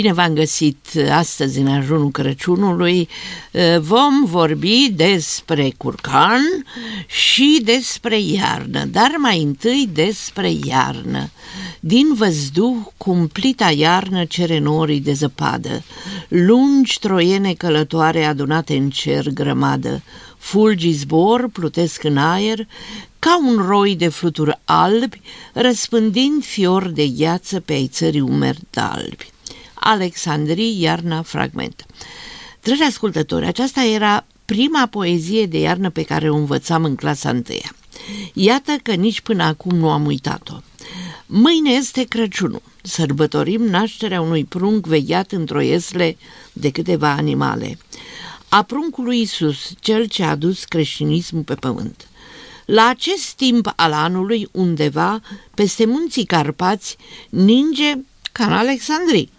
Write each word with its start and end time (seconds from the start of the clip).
Bine 0.00 0.12
v-am 0.12 0.34
găsit 0.34 0.86
astăzi 1.10 1.58
în 1.58 1.66
ajunul 1.66 2.10
Crăciunului. 2.10 3.08
Vom 3.80 4.24
vorbi 4.24 4.88
despre 4.92 5.72
curcan 5.76 6.40
și 7.06 7.60
despre 7.64 8.20
iarnă, 8.20 8.84
dar 8.84 9.14
mai 9.18 9.42
întâi 9.42 9.88
despre 9.92 10.50
iarnă. 10.64 11.30
Din 11.80 12.14
văzduh, 12.14 12.76
cumplita 12.96 13.70
iarnă 13.70 14.24
cere 14.24 14.58
norii 14.58 15.00
de 15.00 15.12
zăpadă, 15.12 15.82
lungi 16.28 16.98
troiene 16.98 17.52
călătoare 17.52 18.24
adunate 18.24 18.76
în 18.76 18.90
cer 18.90 19.28
grămadă, 19.28 20.02
fulgi 20.36 20.90
zbor, 20.92 21.48
plutesc 21.52 22.04
în 22.04 22.16
aer, 22.16 22.66
ca 23.18 23.38
un 23.38 23.64
roi 23.66 23.96
de 23.96 24.08
fluturi 24.08 24.60
albi, 24.64 25.20
răspândind 25.52 26.44
fior 26.44 26.88
de 26.88 27.08
gheață 27.08 27.60
pe 27.60 27.72
ai 27.72 27.86
țării 27.86 28.20
umeri 28.20 28.60
albi. 28.74 29.32
Alexandrii, 29.80 30.80
Iarna, 30.80 31.22
fragment. 31.22 31.86
Dragi 32.62 32.82
ascultători, 32.82 33.46
aceasta 33.46 33.84
era 33.84 34.26
prima 34.44 34.86
poezie 34.86 35.46
de 35.46 35.58
iarnă 35.58 35.90
pe 35.90 36.02
care 36.02 36.30
o 36.30 36.36
învățam 36.36 36.84
în 36.84 36.94
clasa 36.94 37.28
întâia. 37.28 37.74
Iată 38.32 38.72
că 38.82 38.92
nici 38.92 39.20
până 39.20 39.42
acum 39.42 39.76
nu 39.76 39.90
am 39.90 40.06
uitat-o. 40.06 40.54
Mâine 41.26 41.70
este 41.70 42.04
Crăciunul. 42.04 42.62
Sărbătorim 42.82 43.62
nașterea 43.62 44.20
unui 44.20 44.44
prunc 44.44 44.86
vegheat 44.86 45.32
într-o 45.32 45.60
iesle 45.60 46.16
de 46.52 46.70
câteva 46.70 47.10
animale. 47.10 47.78
A 48.48 48.62
pruncului 48.62 49.20
Isus, 49.20 49.70
cel 49.80 50.04
ce 50.04 50.24
a 50.24 50.34
dus 50.34 50.64
creștinismul 50.64 51.42
pe 51.42 51.54
pământ. 51.54 52.08
La 52.64 52.88
acest 52.88 53.32
timp 53.32 53.72
al 53.76 53.92
anului, 53.92 54.48
undeva, 54.52 55.20
peste 55.54 55.84
munții 55.84 56.24
Carpați, 56.24 56.96
ninge 57.28 57.92
ca 58.32 58.44
în 58.44 58.52
Alexandrii. 58.52 59.30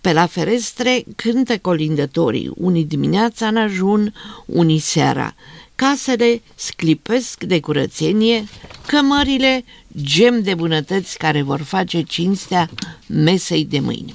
Pe 0.00 0.12
la 0.12 0.26
ferestre 0.26 1.04
cântă 1.16 1.58
colindătorii, 1.58 2.50
unii 2.54 2.84
dimineața 2.84 3.46
în 3.46 3.56
ajun, 3.56 4.14
unii 4.46 4.78
seara. 4.78 5.34
Casele 5.74 6.42
sclipesc 6.54 7.44
de 7.44 7.60
curățenie, 7.60 8.44
cămările 8.86 9.64
gem 10.02 10.42
de 10.42 10.54
bunătăți 10.54 11.18
care 11.18 11.42
vor 11.42 11.62
face 11.62 12.02
cinstea 12.02 12.70
mesei 13.06 13.64
de 13.64 13.80
mâine. 13.80 14.12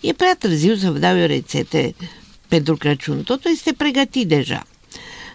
E 0.00 0.12
prea 0.12 0.36
târziu 0.38 0.74
să 0.74 0.90
vă 0.90 0.98
dau 0.98 1.18
eu 1.18 1.26
rețete 1.26 1.94
pentru 2.48 2.76
Crăciun, 2.76 3.22
totul 3.22 3.50
este 3.54 3.72
pregătit 3.72 4.28
deja. 4.28 4.66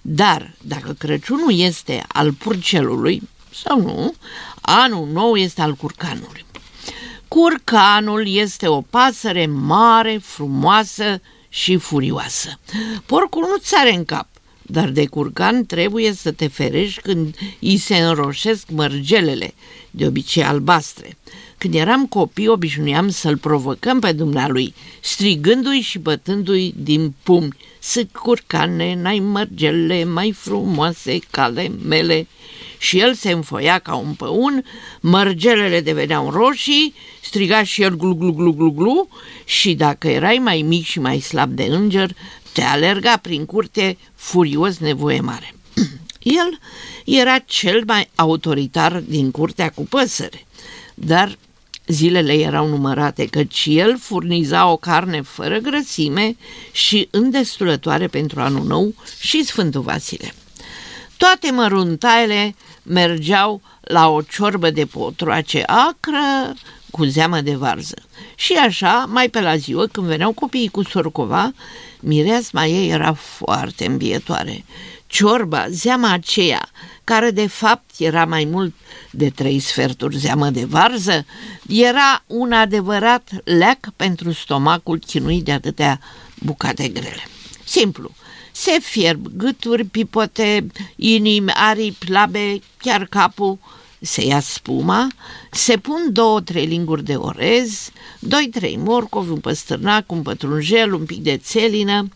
Dar 0.02 0.56
dacă 0.62 0.94
Crăciunul 0.94 1.60
este 1.60 2.04
al 2.08 2.34
purcelului, 2.34 3.22
sau 3.64 3.82
nu, 3.82 4.14
anul 4.62 5.08
nou 5.08 5.36
este 5.36 5.62
al 5.62 5.74
curcanului. 5.74 6.46
Curcanul 7.36 8.28
este 8.28 8.68
o 8.68 8.82
pasăre 8.82 9.46
mare, 9.46 10.20
frumoasă 10.22 11.22
și 11.50 11.78
furioasă. 11.78 12.60
Porcul 13.06 13.42
nu 13.50 13.58
ți 13.58 13.96
în 13.96 14.06
cap, 14.06 14.28
dar 14.62 14.90
de 14.90 15.06
curcan 15.06 15.66
trebuie 15.66 16.14
să 16.14 16.32
te 16.32 16.48
ferești 16.48 17.02
când 17.02 17.36
îi 17.60 17.78
se 17.78 17.96
înroșesc 17.96 18.70
mărgelele, 18.70 19.54
de 19.92 20.06
obicei 20.06 20.44
albastre. 20.44 21.18
Când 21.58 21.74
eram 21.74 22.06
copii, 22.06 22.48
obișnuiam 22.48 23.10
să-l 23.10 23.38
provocăm 23.38 24.00
pe 24.00 24.12
dumnealui, 24.12 24.74
strigându-i 25.02 25.80
și 25.80 26.00
bătându-i 26.00 26.74
din 26.78 27.14
pumni. 27.24 27.58
Să 27.80 28.06
curcane, 28.12 28.96
n-ai 28.96 29.20
mărgele 29.20 30.04
mai 30.04 30.32
frumoase 30.32 31.20
cale 31.30 31.72
mele. 31.86 32.28
Și 32.86 33.00
el 33.00 33.14
se 33.14 33.32
înfoia 33.32 33.80
ca 33.80 33.96
un 33.96 34.14
păun, 34.14 34.66
mărgelele 35.00 35.82
deveneau 35.82 36.30
roșii, 36.30 36.94
striga 37.22 37.64
și 37.64 37.82
el 37.82 37.96
glu 37.96 38.14
glu 38.16 38.34
glu 38.34 38.52
glu 38.54 38.72
glu 38.72 39.08
și 39.46 39.74
dacă 39.74 40.08
erai 40.08 40.38
mai 40.38 40.62
mic 40.62 40.86
și 40.86 41.00
mai 41.00 41.20
slab 41.20 41.52
de 41.52 41.64
înger, 41.64 42.16
te 42.54 42.62
alerga 42.62 43.18
prin 43.18 43.46
curte 43.46 43.98
furios 44.16 44.78
nevoie 44.78 45.20
mare. 45.20 45.56
El 46.40 46.60
era 47.06 47.38
cel 47.38 47.84
mai 47.86 48.10
autoritar 48.16 49.00
din 49.08 49.32
curtea 49.32 49.70
cu 49.70 49.86
păsăre, 49.86 50.46
dar 50.94 51.38
zilele 51.88 52.34
erau 52.34 52.68
numărate, 52.68 53.26
căci 53.26 53.68
el 53.70 53.98
furniza 54.00 54.72
o 54.72 54.78
carne 54.78 55.22
fără 55.22 55.58
grăsime 55.58 56.36
și 56.72 57.08
îndestulătoare 57.12 58.08
pentru 58.08 58.42
anul 58.42 58.66
nou 58.66 58.94
și 59.20 59.44
Sfântul 59.44 59.82
Vasile. 59.82 60.34
Toate 61.18 61.52
măruntaile 61.52 62.56
mergeau 62.84 63.62
la 63.82 64.10
o 64.10 64.22
ciorbă 64.22 64.70
de 64.70 64.86
potroace 64.86 65.64
acră 65.66 66.54
cu 66.92 67.04
zeamă 67.04 67.42
de 67.42 67.56
varză. 67.56 67.96
Și 68.36 68.54
așa, 68.54 69.06
mai 69.10 69.30
pe 69.30 69.42
la 69.42 69.56
ziua, 69.56 69.86
când 69.92 70.08
veneau 70.08 70.32
copiii 70.32 70.70
cu 70.70 70.84
sorcova, 70.84 71.54
mireasma 72.00 72.66
ei 72.66 72.90
era 72.90 73.14
foarte 73.14 73.86
îmbietoare. 73.86 74.66
Ciorba, 75.08 75.66
zeama 75.70 76.12
aceea, 76.12 76.70
care 77.04 77.32
de 77.32 77.48
fapt 77.48 77.90
era 77.98 78.26
mai 78.26 78.46
mult 78.52 78.74
de 79.12 79.30
trei 79.30 79.60
sferturi 79.60 80.18
zeamă 80.18 80.50
de 80.50 80.66
varză, 80.66 81.26
era 81.68 82.24
un 82.28 82.52
adevărat 82.52 83.30
leac 83.44 83.90
pentru 83.96 84.32
stomacul 84.32 85.00
chinuit 85.00 85.46
de 85.46 85.52
atâtea 85.52 86.00
bucate 86.40 86.88
grele. 86.88 87.24
Simplu, 87.66 88.12
se 88.52 88.80
fierb 88.82 89.28
gâturi, 89.28 89.84
pipote, 89.84 90.68
inimi, 90.96 91.52
aripi, 91.52 92.12
labe, 92.12 92.60
chiar 92.78 93.06
capul, 93.06 93.60
se 94.02 94.26
ia 94.26 94.40
spuma, 94.40 95.08
se 95.52 95.78
pun 95.78 96.10
două, 96.12 96.42
trei 96.42 96.66
linguri 96.66 97.04
de 97.04 97.16
orez, 97.16 97.90
doi, 98.20 98.50
trei 98.52 98.78
morcovi, 98.78 99.32
un 99.32 99.40
păstârnac, 99.40 100.12
un 100.12 100.22
pătrunjel, 100.22 100.94
un 100.94 101.06
pic 101.06 101.24
de 101.24 101.38
țelină, 101.38 102.10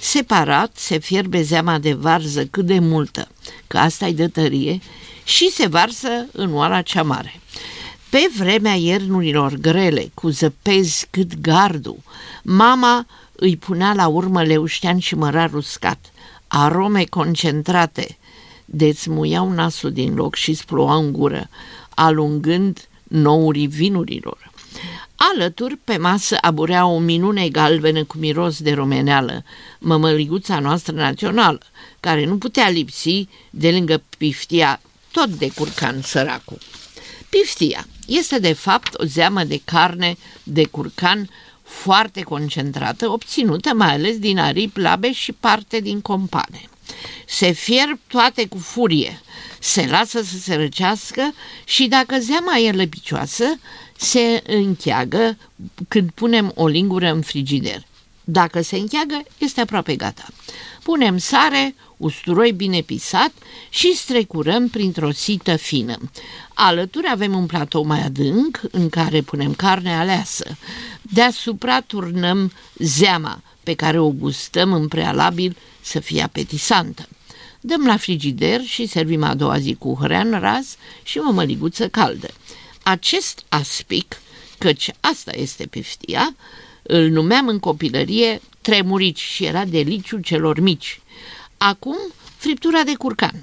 separat 0.00 0.76
se 0.76 0.98
fierbe 0.98 1.42
zeama 1.42 1.78
de 1.78 1.92
varză 1.92 2.46
cât 2.46 2.66
de 2.66 2.78
multă, 2.78 3.28
că 3.66 3.78
asta 3.78 4.06
îi 4.06 4.14
dă 4.14 4.28
tărie, 4.28 4.80
și 5.24 5.50
se 5.50 5.66
varsă 5.66 6.26
în 6.32 6.54
oala 6.54 6.82
cea 6.82 7.02
mare. 7.02 7.40
Pe 8.10 8.30
vremea 8.36 8.74
iernurilor 8.74 9.54
grele, 9.54 10.10
cu 10.14 10.28
zăpezi 10.28 11.06
cât 11.10 11.40
gardul, 11.40 11.98
mama 12.42 13.06
îi 13.36 13.56
punea 13.56 13.92
la 13.92 14.06
urmă 14.06 14.42
leuștean 14.42 14.98
și 14.98 15.14
mărar 15.14 15.52
uscat, 15.52 16.12
arome 16.46 17.04
concentrate, 17.04 18.18
dețmuiau 18.64 19.52
nasul 19.52 19.92
din 19.92 20.14
loc 20.14 20.34
și 20.34 20.54
sploa 20.54 20.96
în 20.96 21.12
gură, 21.12 21.48
alungând 21.88 22.88
nourii 23.02 23.66
vinurilor. 23.66 24.52
Alături, 25.16 25.76
pe 25.76 25.96
masă, 25.96 26.36
aburea 26.40 26.86
o 26.86 26.98
minune 26.98 27.48
galbenă 27.48 28.04
cu 28.04 28.16
miros 28.18 28.60
de 28.60 28.72
romeneală, 28.72 29.44
mămăliguța 29.78 30.58
noastră 30.58 30.94
națională, 30.94 31.60
care 32.00 32.24
nu 32.24 32.38
putea 32.38 32.68
lipsi 32.68 33.28
de 33.50 33.70
lângă 33.70 34.02
piftia 34.18 34.80
tot 35.10 35.28
de 35.28 35.50
curcan 35.54 36.02
săracul. 36.02 36.58
Piftia 37.28 37.86
este 38.06 38.38
de 38.38 38.52
fapt 38.52 38.94
o 39.00 39.04
zeamă 39.04 39.44
de 39.44 39.60
carne 39.64 40.16
de 40.42 40.64
curcan 40.64 41.28
foarte 41.64 42.20
concentrată, 42.20 43.08
obținută 43.08 43.74
mai 43.74 43.92
ales 43.92 44.18
din 44.18 44.38
aripi, 44.38 44.80
labe 44.80 45.12
și 45.12 45.32
parte 45.32 45.80
din 45.80 46.00
compane. 46.00 46.62
Se 47.26 47.50
fierb 47.50 47.98
toate 48.06 48.46
cu 48.46 48.58
furie, 48.58 49.20
se 49.58 49.86
lasă 49.86 50.22
să 50.22 50.38
se 50.38 50.54
răcească 50.54 51.34
și 51.64 51.86
dacă 51.86 52.18
zeama 52.18 52.56
e 52.56 52.72
lăpicioasă, 52.72 53.44
se 53.96 54.42
încheagă 54.46 55.36
când 55.88 56.10
punem 56.10 56.52
o 56.54 56.66
lingură 56.66 57.12
în 57.12 57.22
frigider. 57.22 57.82
Dacă 58.24 58.62
se 58.62 58.76
încheagă, 58.76 59.22
este 59.38 59.60
aproape 59.60 59.96
gata. 59.96 60.26
Punem 60.84 61.18
sare, 61.18 61.74
usturoi 61.96 62.52
bine 62.52 62.80
pisat 62.80 63.32
și 63.70 63.96
strecurăm 63.96 64.68
printr-o 64.68 65.10
sită 65.10 65.56
fină. 65.56 65.98
Alături 66.54 67.06
avem 67.10 67.36
un 67.36 67.46
platou 67.46 67.82
mai 67.82 68.02
adânc 68.02 68.60
în 68.70 68.88
care 68.88 69.20
punem 69.20 69.54
carne 69.54 69.94
aleasă. 69.94 70.56
Deasupra 71.02 71.80
turnăm 71.80 72.52
zeama 72.78 73.42
pe 73.62 73.74
care 73.74 73.98
o 73.98 74.10
gustăm 74.10 74.72
în 74.72 74.88
prealabil 74.88 75.56
să 75.80 76.00
fie 76.00 76.22
apetisantă. 76.22 77.08
Dăm 77.60 77.86
la 77.86 77.96
frigider 77.96 78.60
și 78.60 78.86
servim 78.86 79.22
a 79.22 79.34
doua 79.34 79.58
zi 79.58 79.74
cu 79.78 79.98
hrean 80.00 80.40
ras 80.40 80.76
și 81.02 81.18
o 81.18 81.30
măliguță 81.30 81.88
caldă. 81.88 82.28
Acest 82.82 83.44
aspic, 83.48 84.20
căci 84.58 84.90
asta 85.00 85.30
este 85.34 85.66
piftia, 85.66 86.34
îl 86.82 87.08
numeam 87.08 87.48
în 87.48 87.58
copilărie 87.58 88.40
tremurici 88.64 89.20
și 89.20 89.44
era 89.44 89.64
deliciu 89.64 90.18
celor 90.18 90.60
mici. 90.60 91.00
Acum, 91.56 91.96
friptura 92.36 92.82
de 92.82 92.94
curcan. 92.94 93.42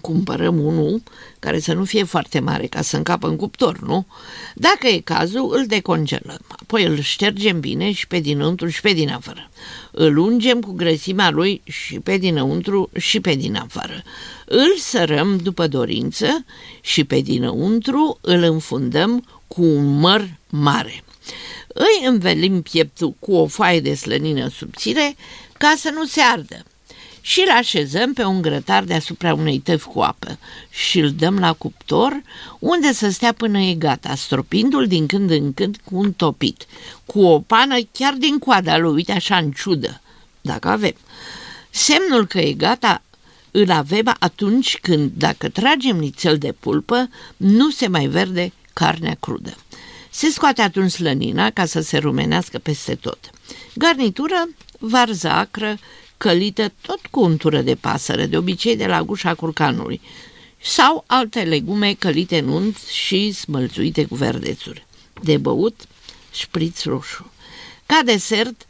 cumpărăm 0.00 0.64
unul 0.64 1.02
care 1.38 1.58
să 1.58 1.72
nu 1.72 1.84
fie 1.84 2.04
foarte 2.04 2.40
mare 2.40 2.66
ca 2.66 2.82
să 2.82 2.96
încapă 2.96 3.28
în 3.28 3.36
cuptor, 3.36 3.78
nu? 3.80 4.06
Dacă 4.54 4.86
e 4.86 5.00
cazul, 5.00 5.54
îl 5.56 5.66
decongelăm, 5.66 6.40
apoi 6.48 6.84
îl 6.84 7.00
ștergem 7.00 7.60
bine 7.60 7.92
și 7.92 8.06
pe 8.06 8.18
dinăuntru 8.18 8.68
și 8.68 8.80
pe 8.80 8.92
din 8.92 9.10
afară. 9.10 9.50
Îl 9.90 10.16
ungem 10.16 10.60
cu 10.60 10.72
grăsimea 10.72 11.30
lui 11.30 11.60
și 11.64 12.00
pe 12.00 12.16
dinăuntru 12.16 12.90
și 12.98 13.20
pe 13.20 13.34
din 13.34 13.56
afară. 13.56 14.02
Îl 14.44 14.76
sărăm 14.78 15.36
după 15.36 15.66
dorință 15.66 16.44
și 16.80 17.04
pe 17.04 17.20
dinăuntru 17.20 18.18
îl 18.20 18.42
înfundăm 18.42 19.24
cu 19.46 19.62
un 19.62 19.98
măr 19.98 20.28
mare. 20.48 21.04
Îi 21.66 22.06
învelim 22.06 22.62
pieptul 22.62 23.14
cu 23.18 23.32
o 23.34 23.46
foaie 23.46 23.80
de 23.80 23.94
slănină 23.94 24.48
subțire 24.48 25.16
ca 25.58 25.74
să 25.76 25.90
nu 25.94 26.04
se 26.04 26.20
ardă 26.20 26.64
și 27.20 27.40
îl 27.40 27.50
așezăm 27.50 28.12
pe 28.12 28.24
un 28.24 28.42
grătar 28.42 28.84
deasupra 28.84 29.34
unei 29.34 29.58
tăvi 29.58 29.84
cu 29.84 30.00
apă 30.00 30.38
și 30.70 30.98
îl 30.98 31.10
dăm 31.10 31.38
la 31.38 31.52
cuptor 31.52 32.22
unde 32.58 32.92
să 32.92 33.10
stea 33.10 33.32
până 33.32 33.58
e 33.58 33.74
gata, 33.74 34.14
stropindu-l 34.14 34.86
din 34.86 35.06
când 35.06 35.30
în 35.30 35.52
când 35.52 35.76
cu 35.84 35.96
un 35.96 36.12
topit, 36.12 36.66
cu 37.06 37.20
o 37.20 37.40
pană 37.40 37.76
chiar 37.92 38.12
din 38.12 38.38
coada 38.38 38.78
lui, 38.78 38.92
uite 38.92 39.12
așa 39.12 39.36
în 39.36 39.50
ciudă, 39.50 40.00
dacă 40.40 40.68
avem. 40.68 40.94
Semnul 41.70 42.26
că 42.26 42.38
e 42.38 42.52
gata 42.52 43.02
îl 43.52 43.70
avem 43.70 44.16
atunci 44.18 44.78
când, 44.82 45.12
dacă 45.16 45.48
tragem 45.48 45.96
nițel 45.96 46.38
de 46.38 46.54
pulpă, 46.60 47.08
nu 47.36 47.70
se 47.70 47.88
mai 47.88 48.06
verde 48.06 48.52
carnea 48.72 49.16
crudă. 49.20 49.56
Se 50.14 50.30
scoate 50.30 50.62
atunci 50.62 50.90
slănina 50.90 51.50
ca 51.50 51.64
să 51.64 51.80
se 51.80 51.98
rumenească 51.98 52.58
peste 52.58 52.94
tot. 52.94 53.30
Garnitură, 53.74 54.48
varză 54.78 55.28
acră, 55.28 55.78
călită 56.16 56.72
tot 56.80 57.00
cu 57.10 57.20
untură 57.20 57.60
de 57.60 57.74
pasăre, 57.74 58.26
de 58.26 58.36
obicei 58.36 58.76
de 58.76 58.86
la 58.86 59.02
gușa 59.02 59.34
curcanului, 59.34 60.00
sau 60.62 61.04
alte 61.06 61.42
legume 61.42 61.94
călite 61.94 62.38
în 62.38 62.48
unt 62.48 62.78
și 62.78 63.32
smălțuite 63.32 64.04
cu 64.04 64.14
verdețuri. 64.14 64.86
De 65.22 65.36
băut, 65.36 65.80
șpriț 66.32 66.84
roșu. 66.84 67.32
Ca 67.86 68.00
desert, 68.04 68.66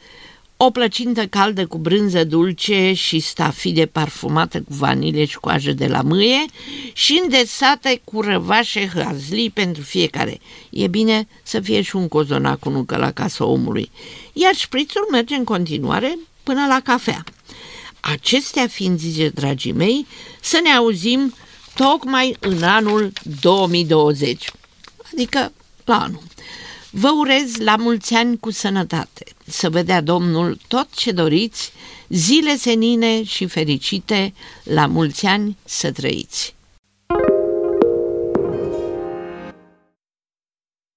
o 0.64 0.70
plăcintă 0.70 1.26
caldă 1.26 1.66
cu 1.66 1.78
brânză 1.78 2.24
dulce 2.24 2.92
și 2.92 3.18
stafide 3.18 3.86
parfumată 3.86 4.58
cu 4.58 4.74
vanilie 4.74 5.24
și 5.24 5.36
coajă 5.36 5.72
de 5.72 5.86
la 5.86 6.02
mâie 6.02 6.44
și 6.92 7.20
îndesate 7.22 8.00
cu 8.04 8.20
răvașe 8.20 8.90
hazli 8.94 9.50
pentru 9.50 9.82
fiecare. 9.82 10.40
E 10.70 10.86
bine 10.86 11.26
să 11.42 11.60
fie 11.60 11.82
și 11.82 11.96
un 11.96 12.08
cozonac 12.08 12.58
cu 12.58 12.68
nucă 12.68 12.96
la 12.96 13.10
casa 13.10 13.44
omului. 13.44 13.90
Iar 14.32 14.54
șprițul 14.54 15.08
merge 15.10 15.34
în 15.34 15.44
continuare 15.44 16.18
până 16.42 16.66
la 16.68 16.80
cafea. 16.84 17.24
Acestea 18.00 18.66
fiind 18.66 18.98
zise, 18.98 19.28
dragii 19.28 19.72
mei, 19.72 20.06
să 20.40 20.60
ne 20.62 20.70
auzim 20.70 21.34
tocmai 21.74 22.36
în 22.40 22.62
anul 22.62 23.12
2020, 23.40 24.50
adică 25.12 25.52
la 25.84 26.00
anul. 26.00 26.22
Vă 26.94 27.10
urez 27.10 27.56
la 27.56 27.76
mulți 27.76 28.14
ani 28.14 28.38
cu 28.38 28.50
sănătate, 28.50 29.24
să 29.46 29.70
vedea 29.70 30.00
Domnul 30.00 30.58
tot 30.68 30.88
ce 30.94 31.12
doriți, 31.12 31.72
zile 32.08 32.56
senine 32.56 33.22
și 33.22 33.46
fericite, 33.46 34.32
la 34.62 34.86
mulți 34.86 35.26
ani 35.26 35.56
să 35.64 35.92
trăiți. 35.92 36.54